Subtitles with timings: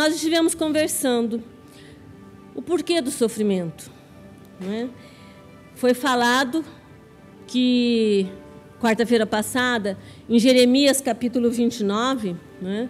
[0.00, 1.42] nós estivemos conversando
[2.54, 3.90] o porquê do sofrimento.
[4.58, 4.88] Né?
[5.74, 6.64] Foi falado
[7.46, 8.26] que,
[8.80, 12.88] quarta-feira passada, em Jeremias capítulo 29, né?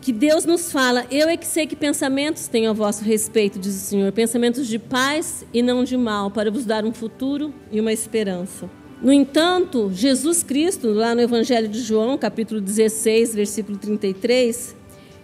[0.00, 3.74] que Deus nos fala: Eu é que sei que pensamentos tenho a vosso respeito, diz
[3.74, 7.80] o Senhor, pensamentos de paz e não de mal, para vos dar um futuro e
[7.80, 8.70] uma esperança.
[9.02, 14.78] No entanto, Jesus Cristo, lá no Evangelho de João, capítulo 16, versículo 33,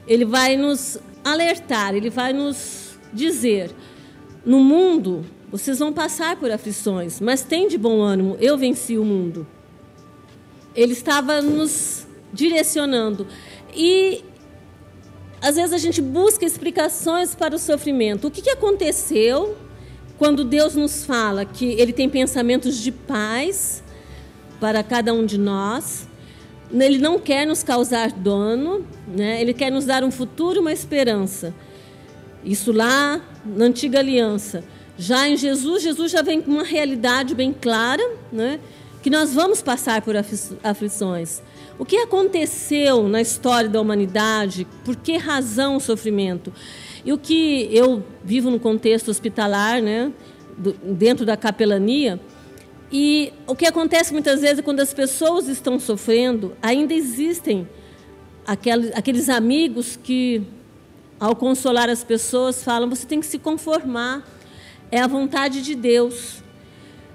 [0.06, 3.74] ele vai nos alertar, ele vai nos dizer:
[4.44, 9.04] no mundo vocês vão passar por aflições, mas tem de bom ânimo, eu venci o
[9.04, 9.46] mundo.
[10.74, 13.26] Ele estava nos direcionando.
[13.74, 14.22] E
[15.40, 18.26] às vezes a gente busca explicações para o sofrimento.
[18.26, 19.56] O que, que aconteceu
[20.18, 23.82] quando Deus nos fala que Ele tem pensamentos de paz
[24.60, 26.08] para cada um de nós?
[26.72, 29.40] Ele não quer nos causar dano, né?
[29.40, 31.54] Ele quer nos dar um futuro, uma esperança.
[32.44, 34.64] Isso lá na antiga aliança.
[34.98, 38.58] Já em Jesus, Jesus já vem com uma realidade bem clara, né?
[39.06, 40.16] que nós vamos passar por
[40.64, 41.40] aflições.
[41.78, 44.66] O que aconteceu na história da humanidade?
[44.84, 46.52] Por que razão o sofrimento?
[47.04, 50.10] E o que eu vivo no contexto hospitalar, né,
[50.82, 52.18] dentro da capelania,
[52.90, 57.68] e o que acontece muitas vezes quando as pessoas estão sofrendo, ainda existem
[58.94, 60.42] aqueles amigos que,
[61.18, 64.24] ao consolar as pessoas, falam: você tem que se conformar,
[64.90, 66.42] é a vontade de Deus.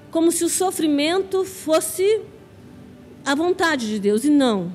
[0.09, 2.22] Como se o sofrimento fosse
[3.25, 4.25] a vontade de Deus.
[4.25, 4.73] E não.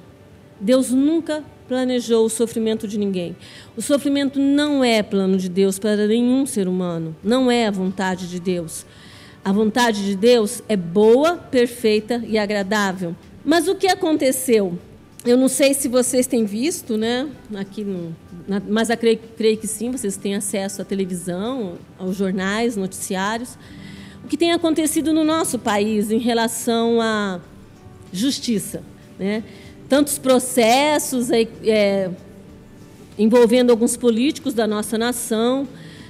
[0.58, 3.36] Deus nunca planejou o sofrimento de ninguém.
[3.76, 7.14] O sofrimento não é plano de Deus para nenhum ser humano.
[7.22, 8.86] Não é a vontade de Deus.
[9.46, 13.14] A vontade de Deus é boa, perfeita e agradável.
[13.44, 14.76] Mas o que aconteceu?
[15.24, 17.28] Eu não sei se vocês têm visto, né?
[17.54, 18.12] Aqui no,
[18.48, 23.56] na, mas eu creio, creio que sim, vocês têm acesso à televisão, aos jornais, noticiários.
[24.24, 27.38] O que tem acontecido no nosso país em relação a
[28.12, 28.82] justiça.
[29.16, 29.44] Né?
[29.88, 32.10] Tantos processos é,
[33.16, 35.68] envolvendo alguns políticos da nossa nação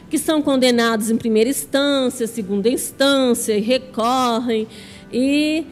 [0.08, 4.68] que são condenados em primeira instância, segunda instância, e recorrem.
[5.12, 5.64] E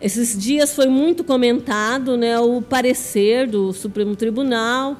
[0.00, 4.96] esses dias foi muito comentado né, o parecer do Supremo Tribunal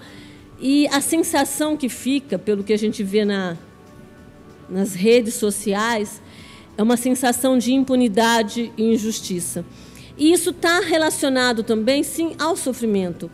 [0.61, 3.56] e a sensação que fica, pelo que a gente vê na,
[4.69, 6.21] nas redes sociais,
[6.77, 9.65] é uma sensação de impunidade e injustiça.
[10.19, 13.31] E isso está relacionado também, sim, ao sofrimento.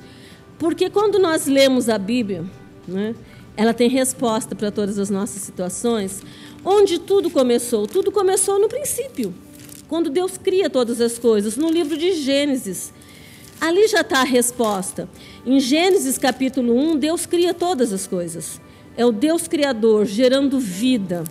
[0.58, 2.44] Porque quando nós lemos a Bíblia,
[2.86, 3.14] né,
[3.56, 6.22] ela tem resposta para todas as nossas situações.
[6.64, 7.86] Onde tudo começou?
[7.86, 9.34] Tudo começou no princípio,
[9.88, 12.92] quando Deus cria todas as coisas, no livro de Gênesis.
[13.60, 15.08] Ali já está a resposta.
[15.46, 18.60] Em Gênesis capítulo 1, Deus cria todas as coisas.
[18.96, 21.24] É o Deus Criador gerando vida.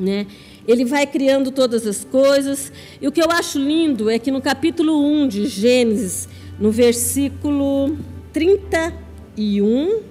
[0.00, 0.26] Né?
[0.66, 2.72] Ele vai criando todas as coisas.
[3.00, 6.28] E o que eu acho lindo é que no capítulo 1 de Gênesis,
[6.58, 7.96] no versículo
[8.32, 10.02] 31,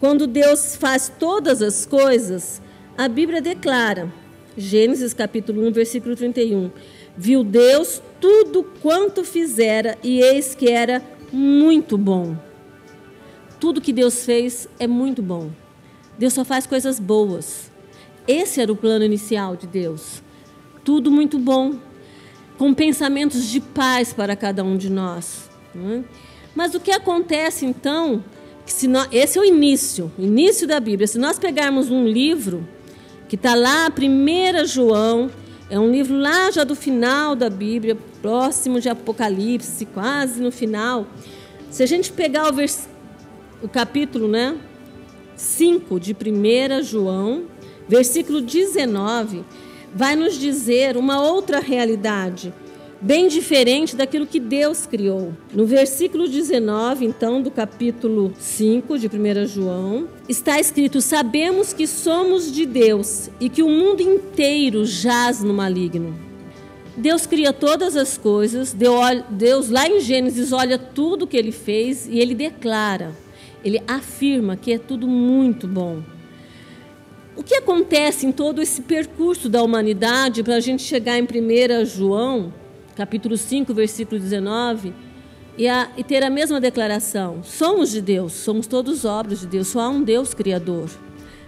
[0.00, 2.62] quando Deus faz todas as coisas,
[2.96, 4.12] a Bíblia declara,
[4.56, 6.70] Gênesis capítulo 1, versículo 31,
[7.16, 12.36] viu Deus tudo quanto fizera e eis que era muito bom.
[13.60, 15.50] Tudo que Deus fez é muito bom.
[16.16, 17.70] Deus só faz coisas boas.
[18.26, 20.22] Esse era o plano inicial de Deus.
[20.84, 21.74] Tudo muito bom,
[22.56, 25.50] com pensamentos de paz para cada um de nós.
[25.74, 26.04] Né?
[26.54, 28.22] Mas o que acontece então?
[28.72, 31.06] Se nós, esse é o início, o início da Bíblia.
[31.06, 32.66] Se nós pegarmos um livro
[33.28, 35.30] que está lá, 1 João,
[35.70, 41.06] é um livro lá já do final da Bíblia, próximo de Apocalipse, quase no final.
[41.70, 42.88] Se a gente pegar o, vers...
[43.62, 44.56] o capítulo né,
[45.36, 47.44] 5 de 1 João,
[47.88, 49.44] versículo 19,
[49.94, 52.52] vai nos dizer uma outra realidade,
[53.00, 55.32] bem diferente daquilo que Deus criou.
[55.52, 62.50] No versículo 19, então, do capítulo 5 de 1 João, está escrito: Sabemos que somos
[62.52, 66.28] de Deus e que o mundo inteiro jaz no maligno.
[66.96, 68.74] Deus cria todas as coisas,
[69.30, 73.12] Deus lá em Gênesis olha tudo que ele fez e ele declara,
[73.64, 76.02] ele afirma que é tudo muito bom.
[77.36, 81.84] O que acontece em todo esse percurso da humanidade para a gente chegar em 1
[81.84, 82.52] João,
[82.98, 84.92] capítulo 5, versículo 19,
[85.56, 87.44] e, a, e ter a mesma declaração?
[87.44, 90.90] Somos de Deus, somos todos obras de Deus, só há um Deus Criador.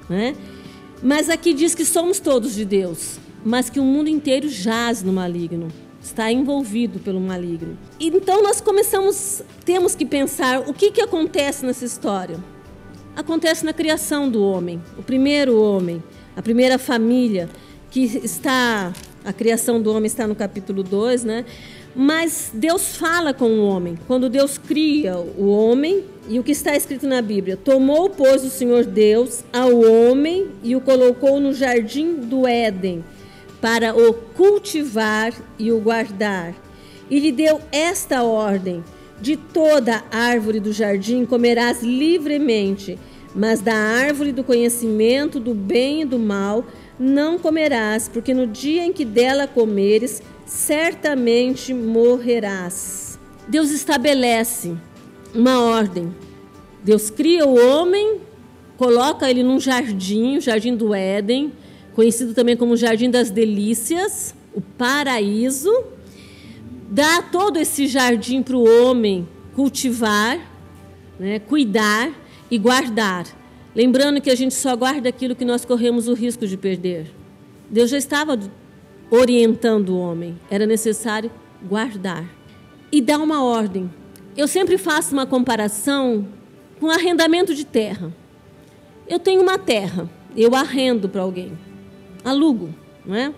[0.08, 0.36] Né?
[1.02, 5.12] Mas aqui diz que somos todos de Deus, mas que o mundo inteiro jaz no
[5.12, 5.66] maligno,
[6.00, 7.76] está envolvido pelo maligno.
[7.98, 12.38] Então nós começamos, temos que pensar o que, que acontece nessa história.
[13.16, 16.00] acontece na criação do homem, o primeiro homem,
[16.36, 17.50] a primeira família,
[17.90, 18.92] que está,
[19.24, 21.44] a criação do homem está no capítulo 2, né?
[21.94, 23.98] Mas Deus fala com o homem.
[24.06, 28.50] Quando Deus cria o homem, e o que está escrito na Bíblia: Tomou, pois, o
[28.50, 33.04] Senhor Deus ao homem e o colocou no jardim do Éden,
[33.60, 36.54] para o cultivar e o guardar.
[37.10, 38.84] E lhe deu esta ordem:
[39.20, 42.96] De toda árvore do jardim comerás livremente,
[43.34, 46.64] mas da árvore do conhecimento do bem e do mal
[47.00, 53.18] não comerás, porque no dia em que dela comeres, certamente morrerás.
[53.48, 54.76] Deus estabelece
[55.34, 56.14] uma ordem.
[56.84, 58.20] Deus cria o homem,
[58.76, 61.52] coloca ele num jardim, o jardim do Éden,
[61.94, 65.72] conhecido também como jardim das delícias, o paraíso.
[66.90, 70.38] Dá todo esse jardim para o homem cultivar,
[71.18, 72.12] né, cuidar
[72.50, 73.39] e guardar.
[73.74, 77.10] Lembrando que a gente só guarda aquilo que nós corremos o risco de perder.
[77.68, 78.38] Deus já estava
[79.10, 81.30] orientando o homem, era necessário
[81.62, 82.24] guardar
[82.90, 83.90] e dar uma ordem.
[84.36, 86.26] Eu sempre faço uma comparação
[86.80, 88.12] com arrendamento de terra.
[89.08, 91.58] Eu tenho uma terra, eu arrendo para alguém,
[92.24, 92.74] alugo,
[93.04, 93.32] não é?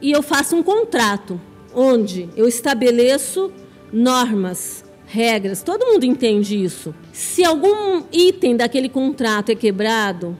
[0.00, 1.40] E eu faço um contrato
[1.74, 3.52] onde eu estabeleço
[3.92, 5.62] normas, regras.
[5.62, 6.94] Todo mundo entende isso.
[7.12, 10.38] Se algum item daquele contrato é quebrado,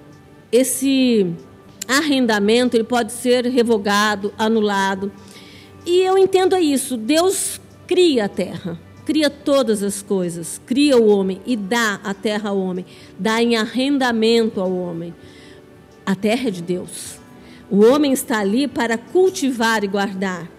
[0.52, 1.26] esse
[1.88, 5.10] arrendamento ele pode ser revogado, anulado.
[5.86, 6.96] E eu entendo isso.
[6.96, 12.50] Deus cria a terra, cria todas as coisas, cria o homem e dá a terra
[12.50, 12.84] ao homem,
[13.18, 15.14] dá em arrendamento ao homem.
[16.04, 17.18] A terra é de Deus.
[17.70, 20.57] O homem está ali para cultivar e guardar.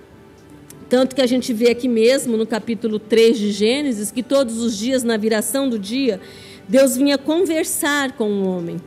[0.89, 4.75] Tanto que a gente vê aqui mesmo no capítulo 3 de Gênesis que todos os
[4.75, 6.19] dias, na viração do dia,
[6.67, 8.77] Deus vinha conversar com o homem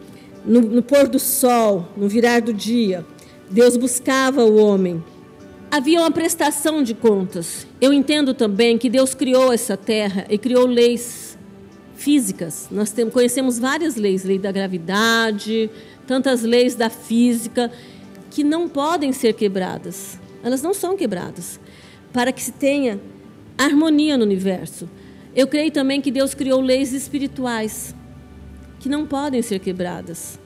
[0.44, 3.06] no, no pôr do sol, no virar do dia,
[3.50, 5.02] Deus buscava o homem.
[5.70, 7.66] Havia uma prestação de contas.
[7.80, 11.38] Eu entendo também que Deus criou essa terra e criou leis
[11.94, 12.68] físicas.
[12.70, 15.70] Nós temos, conhecemos várias leis, lei da gravidade,
[16.06, 17.70] tantas leis da física
[18.30, 20.18] que não podem ser quebradas.
[20.42, 21.60] Elas não são quebradas
[22.12, 23.00] para que se tenha
[23.56, 24.88] harmonia no universo.
[25.34, 27.94] Eu creio também que Deus criou leis espirituais
[28.78, 30.38] que não podem ser quebradas.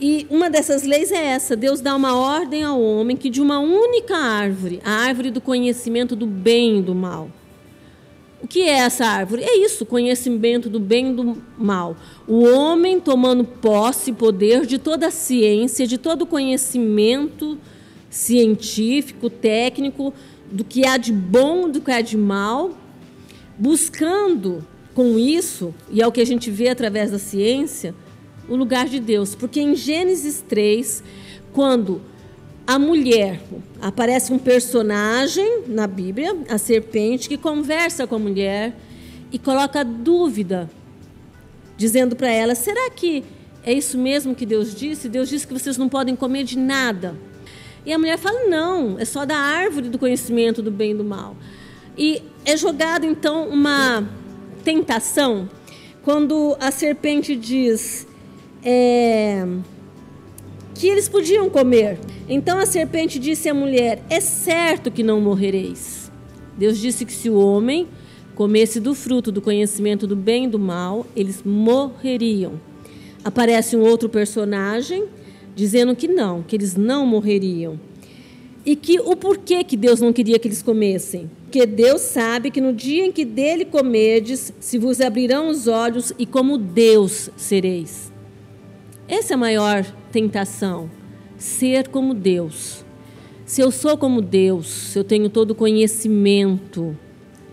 [0.00, 3.58] E uma dessas leis é essa: Deus dá uma ordem ao homem que de uma
[3.58, 7.30] única árvore, a árvore do conhecimento do bem e do mal.
[8.42, 9.42] O que é essa árvore?
[9.44, 11.94] É isso, conhecimento do bem e do mal.
[12.26, 17.58] O homem tomando posse e poder de toda a ciência, de todo o conhecimento
[18.08, 20.14] científico, técnico,
[20.50, 22.72] do que há de bom, do que há de mal,
[23.58, 27.94] buscando com isso, e é o que a gente vê através da ciência,
[28.48, 29.34] o lugar de Deus.
[29.34, 31.02] Porque em Gênesis 3,
[31.52, 32.00] quando
[32.66, 33.40] a mulher,
[33.80, 38.76] aparece um personagem na Bíblia, a serpente, que conversa com a mulher
[39.32, 40.70] e coloca dúvida,
[41.76, 43.24] dizendo para ela: será que
[43.64, 45.08] é isso mesmo que Deus disse?
[45.08, 47.16] Deus disse que vocês não podem comer de nada.
[47.84, 51.04] E a mulher fala: não, é só da árvore do conhecimento do bem e do
[51.04, 51.36] mal.
[51.96, 54.08] E é jogado então uma
[54.64, 55.48] tentação,
[56.02, 58.06] quando a serpente diz
[58.64, 59.46] é,
[60.74, 61.98] que eles podiam comer.
[62.28, 66.10] Então a serpente disse à mulher: É certo que não morrereis.
[66.56, 67.88] Deus disse que se o homem
[68.34, 72.60] comesse do fruto do conhecimento do bem e do mal, eles morreriam.
[73.22, 75.04] Aparece um outro personagem
[75.54, 77.78] dizendo que não, que eles não morreriam.
[78.64, 81.30] E que o porquê que Deus não queria que eles comessem?
[81.44, 86.12] Porque Deus sabe que no dia em que dele comedes, se vos abrirão os olhos
[86.18, 88.12] e como Deus sereis.
[89.08, 90.90] Essa é a maior tentação,
[91.36, 92.84] ser como Deus.
[93.44, 96.96] Se eu sou como Deus, se eu tenho todo o conhecimento,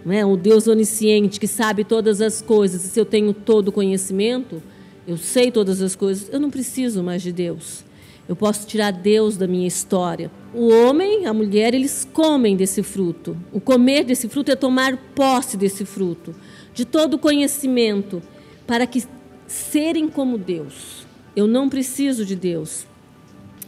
[0.06, 4.62] né, o Deus onisciente que sabe todas as coisas, se eu tenho todo o conhecimento,
[5.08, 7.86] eu sei todas as coisas, eu não preciso mais de Deus.
[8.28, 10.30] Eu posso tirar Deus da minha história.
[10.54, 13.38] O homem, a mulher, eles comem desse fruto.
[13.54, 16.36] O comer desse fruto é tomar posse desse fruto,
[16.74, 18.22] de todo o conhecimento,
[18.66, 19.02] para que
[19.48, 21.08] serem como Deus.
[21.34, 22.86] Eu não preciso de Deus.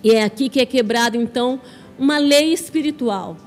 [0.04, 1.62] E é aqui que é quebrado então
[1.98, 3.38] uma lei espiritual,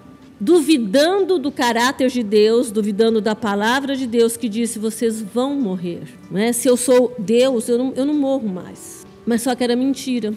[0.43, 6.03] duvidando do caráter de Deus, duvidando da palavra de Deus que disse: vocês vão morrer.
[6.31, 6.53] Né?
[6.53, 9.07] Se eu sou Deus, eu não, eu não morro mais.
[9.25, 10.35] Mas só que era mentira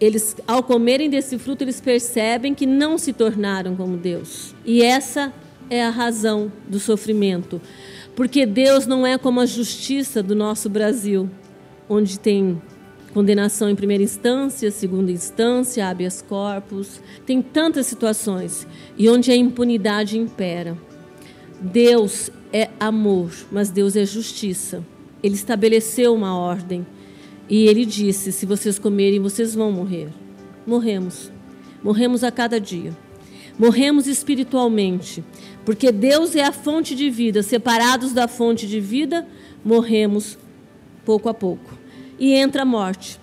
[0.00, 4.54] eles, ao comerem desse fruto, eles percebem que não se tornaram como Deus.
[4.64, 5.32] E essa
[5.68, 7.60] é a razão do sofrimento.
[8.16, 11.28] Porque Deus não é como a justiça do nosso Brasil.
[11.88, 12.62] onde tem
[13.12, 20.18] condenação em primeira instância, segunda instância, habeas corpus, tem tantas situações e onde a impunidade
[20.18, 20.76] impera.
[21.60, 24.84] Deus é amor, mas Deus é justiça.
[25.22, 26.86] Ele estabeleceu uma ordem
[27.48, 30.08] e ele disse: se vocês comerem, vocês vão morrer.
[30.66, 31.30] Morremos.
[31.82, 32.96] Morremos a cada dia.
[33.58, 35.22] Morremos espiritualmente,
[35.66, 37.42] porque Deus é a fonte de vida.
[37.42, 39.26] Separados da fonte de vida,
[39.62, 40.38] morremos
[41.04, 41.79] pouco a pouco.
[42.20, 43.18] E entra a morte.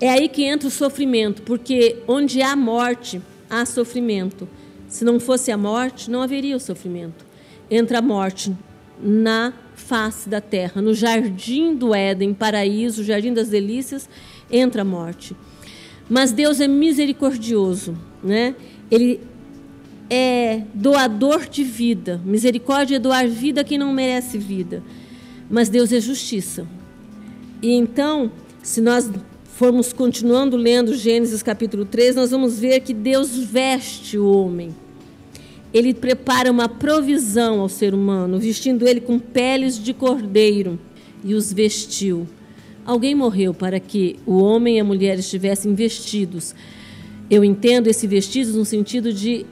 [0.00, 4.48] É aí que entra o sofrimento, porque onde há morte, há sofrimento.
[4.86, 7.24] Se não fosse a morte, não haveria o sofrimento.
[7.70, 8.54] Entra a morte
[9.02, 14.08] na face da terra, no jardim do Éden, paraíso, jardim das delícias,
[14.50, 15.34] entra a morte.
[16.08, 18.54] Mas Deus é misericordioso, né?
[18.90, 19.20] Ele
[20.10, 22.20] é doador de vida.
[22.24, 24.82] Misericórdia é doar vida a quem não merece vida.
[25.48, 26.66] Mas Deus é justiça.
[27.62, 28.30] E então,
[28.62, 29.10] se nós
[29.44, 34.74] formos continuando lendo Gênesis capítulo 3, nós vamos ver que Deus veste o homem
[35.72, 40.78] ele prepara uma provisão ao ser humano, vestindo ele com peles de cordeiro
[41.24, 42.28] e os vestiu.
[42.84, 46.54] Alguém morreu para que o homem e a mulher estivessem vestidos.
[47.30, 49.46] Eu entendo esse vestidos no sentido de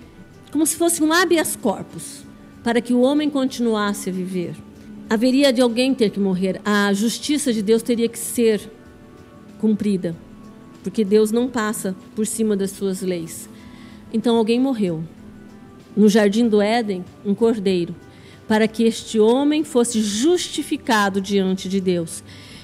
[0.52, 2.24] como se fosse um habeas corpus,
[2.62, 4.54] para que o homem continuasse a viver.
[5.08, 6.60] Haveria de alguém ter que morrer.
[6.64, 8.60] A justiça de Deus teria que ser
[9.60, 10.16] cumprida,
[10.82, 13.48] porque Deus não passa por cima das suas leis.
[14.12, 15.04] Então alguém morreu
[15.96, 17.94] no jardim do Éden um cordeiro,
[18.48, 22.22] para que este homem fosse justificado diante de Deus.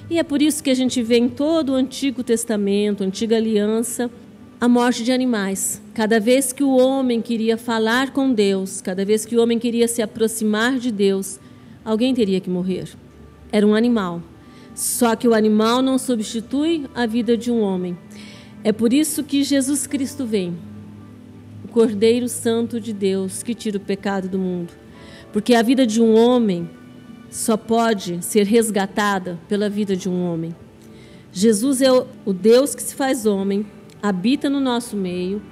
[0.09, 4.11] E é por isso que a gente vê em todo o Antigo Testamento, Antiga Aliança,
[4.61, 5.83] a morte de animais.
[5.95, 9.87] Cada vez que o homem queria falar com Deus, cada vez que o homem queria
[9.87, 11.39] se aproximar de Deus,
[11.85, 12.89] alguém teria que morrer.
[13.53, 14.23] Era um animal.
[14.77, 17.99] Só que o animal não substitui a vida de um homem.
[18.63, 20.57] É por isso que Jesus Cristo vem
[21.77, 24.73] Cordeiro Santo de Deus que tira o pecado do mundo.
[25.31, 26.71] Porque a vida de um homem
[27.29, 30.57] só pode ser resgatada pela vida de um homem.
[31.31, 33.67] Jesus é o Deus que se faz homem,
[34.03, 35.43] habita no nosso meio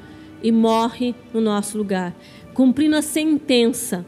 [0.42, 2.16] e morre no nosso lugar,
[2.54, 4.02] cumprindo a sentença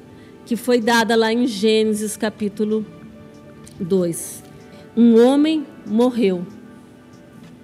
[0.47, 2.83] que foi dada lá em Gênesis capítulo
[3.79, 4.46] 2.
[4.97, 6.47] Um homem morreu,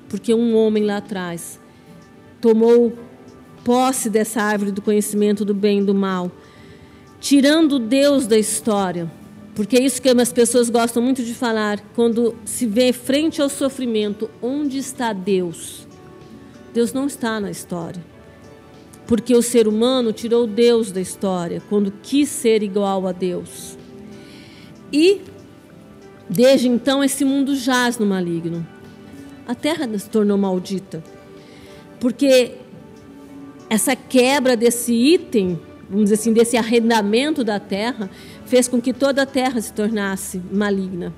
[0.09, 1.59] porque um homem lá atrás
[2.41, 2.93] tomou
[3.65, 6.31] posse dessa árvore do conhecimento do bem e do mal,
[7.21, 9.11] tirando Deus da história.
[9.55, 13.49] Porque é isso que as pessoas gostam muito de falar quando se vê frente ao
[13.49, 15.87] sofrimento, onde está Deus?
[16.73, 18.03] Deus não está na história.
[19.07, 23.77] Porque o ser humano tirou Deus da história quando quis ser igual a Deus.
[24.93, 25.21] E
[26.33, 28.67] desde então esse mundo jaz no maligno.
[29.47, 31.05] A terra se tornou maldita.
[32.01, 32.53] Porque
[33.69, 38.11] essa quebra desse item, vamos dizer assim, desse arrendamento da terra,
[38.47, 41.13] fez com que toda a terra se tornasse maligna.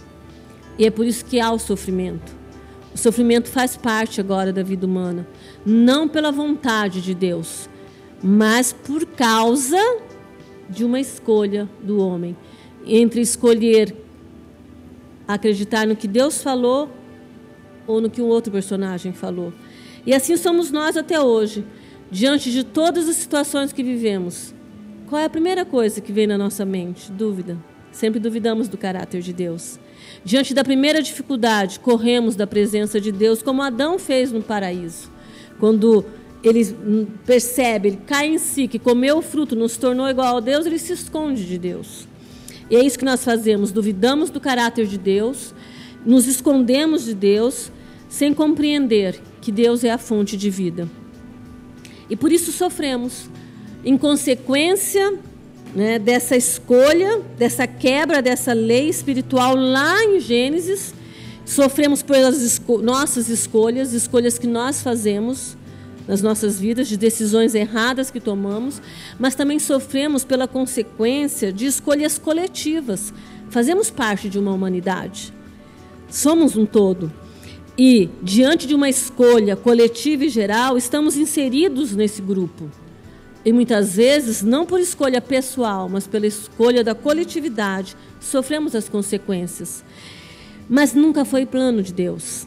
[0.76, 2.34] E é por isso que há o sofrimento.
[2.92, 5.26] O sofrimento faz parte agora da vida humana,
[5.64, 7.68] não pela vontade de Deus,
[8.22, 9.78] mas por causa
[10.68, 12.36] de uma escolha do homem
[12.86, 14.03] entre escolher
[15.26, 16.90] acreditar no que Deus falou
[17.86, 19.52] ou no que um outro personagem falou.
[20.06, 21.64] E assim somos nós até hoje
[22.10, 24.54] diante de todas as situações que vivemos,
[25.06, 27.10] qual é a primeira coisa que vem na nossa mente?
[27.10, 27.58] Dúvida.
[27.90, 29.78] Sempre duvidamos do caráter de Deus.
[30.24, 35.10] Diante da primeira dificuldade, corremos da presença de Deus, como Adão fez no paraíso.
[35.58, 36.04] Quando
[36.42, 36.64] ele
[37.24, 40.78] percebe, ele cai em si, que comeu o fruto, nos tornou igual a Deus, ele
[40.78, 42.06] se esconde de Deus.
[42.70, 45.54] E é isso que nós fazemos: duvidamos do caráter de Deus,
[46.04, 47.70] nos escondemos de Deus,
[48.08, 50.88] sem compreender que Deus é a fonte de vida.
[52.08, 53.28] E por isso sofremos.
[53.84, 55.18] Em consequência
[55.74, 60.94] né, dessa escolha, dessa quebra dessa lei espiritual lá em Gênesis,
[61.44, 65.56] sofremos pelas esco nossas escolhas, escolhas que nós fazemos
[66.06, 68.80] nas nossas vidas, de decisões erradas que tomamos,
[69.18, 73.12] mas também sofremos pela consequência de escolhas coletivas.
[73.50, 75.32] Fazemos parte de uma humanidade.
[76.08, 77.12] Somos um todo.
[77.76, 82.70] E, diante de uma escolha coletiva e geral, estamos inseridos nesse grupo.
[83.44, 89.84] E muitas vezes, não por escolha pessoal, mas pela escolha da coletividade, sofremos as consequências.
[90.68, 92.46] Mas nunca foi plano de Deus.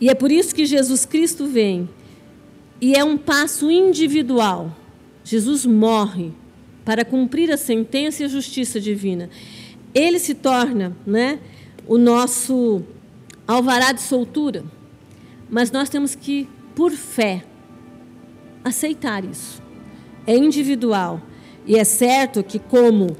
[0.00, 1.88] E é por isso que Jesus Cristo vem.
[2.80, 4.74] E é um passo individual.
[5.22, 6.32] Jesus morre
[6.84, 9.28] para cumprir a sentença e a justiça divina.
[9.94, 11.38] Ele se torna né,
[11.86, 12.82] o nosso
[13.46, 14.64] alvará de soltura,
[15.48, 17.44] mas nós temos que, por fé,
[18.64, 19.62] aceitar isso.
[20.26, 21.20] É individual.
[21.66, 23.16] E é certo que, como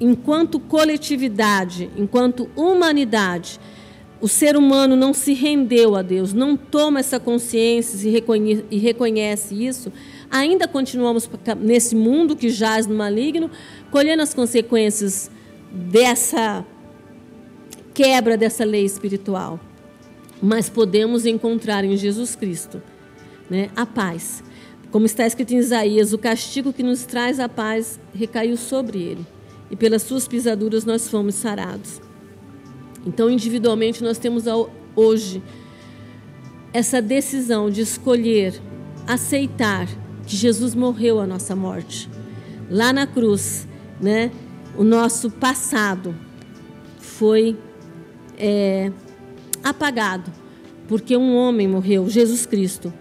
[0.00, 3.60] enquanto coletividade, enquanto humanidade,
[4.20, 8.08] o ser humano não se rendeu a Deus, não toma essa consciência
[8.70, 9.92] e reconhece isso,
[10.30, 11.28] ainda continuamos
[11.60, 13.50] nesse mundo que jaz no maligno,
[13.90, 15.30] colhendo as consequências
[15.70, 16.64] dessa
[17.94, 19.60] quebra dessa lei espiritual.
[20.42, 22.82] Mas podemos encontrar em Jesus Cristo
[23.48, 24.42] né, a paz.
[24.90, 29.26] Como está escrito em Isaías, o castigo que nos traz a paz recaiu sobre ele,
[29.70, 32.00] e pelas suas pisaduras nós fomos sarados.
[33.06, 34.44] Então, individualmente, nós temos
[34.94, 35.42] hoje
[36.72, 38.60] essa decisão de escolher
[39.06, 39.88] aceitar
[40.26, 42.10] que Jesus morreu a nossa morte.
[42.70, 43.66] Lá na cruz,
[44.00, 44.30] né,
[44.76, 46.14] o nosso passado
[46.98, 47.56] foi
[48.36, 48.92] é,
[49.64, 50.30] apagado,
[50.86, 52.92] porque um homem morreu, Jesus Cristo.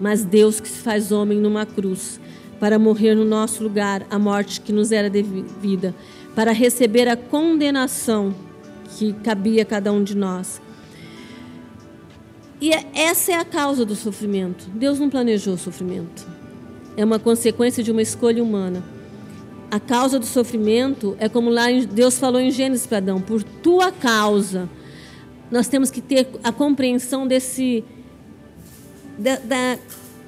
[0.00, 2.20] Mas Deus que se faz homem numa cruz,
[2.58, 5.94] para morrer no nosso lugar a morte que nos era devida,
[6.34, 8.34] para receber a condenação
[8.96, 10.60] que cabia a cada um de nós.
[12.60, 14.68] E é, essa é a causa do sofrimento.
[14.70, 16.26] Deus não planejou o sofrimento.
[16.96, 18.82] É uma consequência de uma escolha humana.
[19.70, 23.92] A causa do sofrimento é como lá Deus falou em Gênesis para Adão: por tua
[23.92, 24.68] causa.
[25.50, 27.84] Nós temos que ter a compreensão desse
[29.18, 29.78] da, da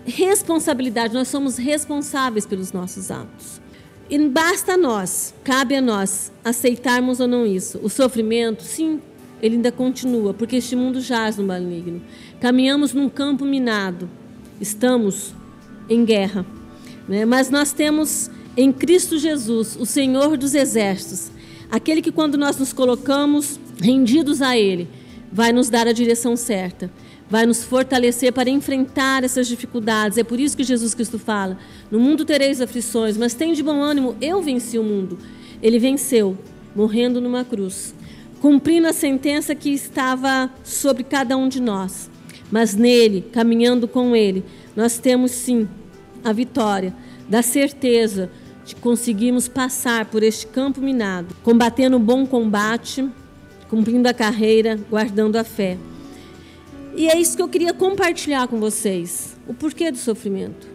[0.04, 1.14] responsabilidade.
[1.14, 3.60] Nós somos responsáveis pelos nossos atos.
[4.10, 7.78] E basta a nós, cabe a nós aceitarmos ou não isso.
[7.80, 9.00] O sofrimento, sim,
[9.40, 12.02] ele ainda continua, porque este mundo jaz no maligno.
[12.40, 14.10] Caminhamos num campo minado,
[14.60, 15.32] estamos
[15.88, 16.44] em guerra.
[17.08, 17.24] Né?
[17.24, 21.30] Mas nós temos em Cristo Jesus, o Senhor dos exércitos,
[21.70, 24.88] aquele que, quando nós nos colocamos rendidos a Ele,
[25.32, 26.90] vai nos dar a direção certa
[27.30, 30.18] vai nos fortalecer para enfrentar essas dificuldades.
[30.18, 31.56] É por isso que Jesus Cristo fala:
[31.90, 35.16] No mundo tereis aflições, mas tem de bom ânimo, eu venci o mundo.
[35.62, 36.36] Ele venceu,
[36.74, 37.94] morrendo numa cruz,
[38.40, 42.10] cumprindo a sentença que estava sobre cada um de nós.
[42.50, 45.68] Mas nele, caminhando com ele, nós temos sim
[46.24, 46.92] a vitória,
[47.28, 48.28] da certeza
[48.64, 53.08] de conseguirmos passar por este campo minado, combatendo o bom combate,
[53.68, 55.78] cumprindo a carreira, guardando a fé.
[56.96, 60.68] E é isso que eu queria compartilhar com vocês: o porquê do sofrimento.